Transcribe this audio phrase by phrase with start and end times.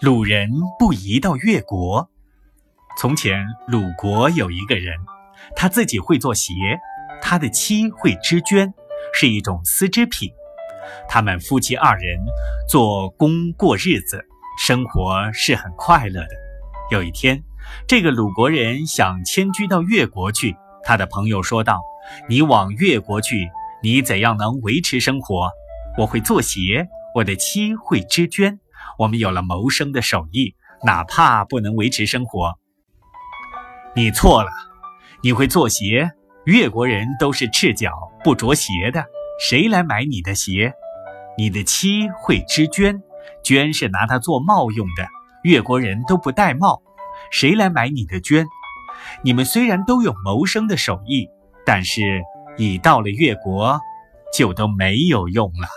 [0.00, 0.48] 鲁人
[0.78, 2.08] 不移到越国。
[2.96, 4.94] 从前鲁国有一个人，
[5.56, 6.52] 他自己会做鞋，
[7.20, 8.72] 他的妻会织绢，
[9.12, 10.30] 是一种丝织品。
[11.08, 12.16] 他们夫妻二人
[12.68, 14.24] 做工过日子，
[14.64, 16.30] 生活是很快乐的。
[16.92, 17.42] 有一天，
[17.88, 20.54] 这个鲁国人想迁居到越国去。
[20.84, 21.80] 他的朋友说道
[22.30, 23.50] ：“你往越国去，
[23.82, 25.50] 你怎样能维持生活？
[25.98, 26.86] 我会做鞋，
[27.16, 28.60] 我的妻会织绢。”
[28.98, 32.58] 我们有了谋生的手艺，哪怕不能维持生活。
[33.94, 34.50] 你错了，
[35.22, 36.10] 你会做鞋，
[36.44, 37.92] 越国人都是赤脚
[38.24, 39.04] 不着鞋的，
[39.40, 40.72] 谁来买你的鞋？
[41.36, 43.00] 你的妻会织绢，
[43.44, 45.06] 绢是拿它做帽用的，
[45.44, 46.82] 越国人都不戴帽，
[47.30, 48.44] 谁来买你的绢？
[49.22, 51.28] 你们虽然都有谋生的手艺，
[51.64, 52.20] 但是
[52.56, 53.78] 已到了越国，
[54.36, 55.68] 就都没有用了。